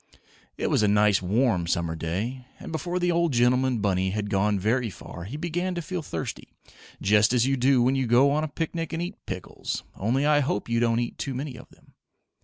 [0.57, 4.57] It was a nice warm summer day, and before the old gentleman bunny had gone
[4.57, 6.51] very far he began to feel thirsty,
[7.03, 10.39] just as you do when you go on a picnic and eat pickles, only I
[10.39, 11.93] hope you don't eat too many of them.